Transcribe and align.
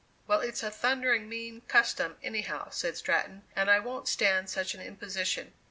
"Well, 0.25 0.41
it's 0.41 0.63
a 0.63 0.71
thundering 0.71 1.29
mean 1.29 1.61
custom, 1.67 2.17
any 2.23 2.41
how," 2.41 2.71
said 2.71 2.97
Stratton, 2.97 3.43
"and 3.55 3.69
I 3.69 3.77
wont 3.77 4.07
stand 4.07 4.49
such 4.49 4.73
an 4.73 4.81
imposition." 4.81 5.53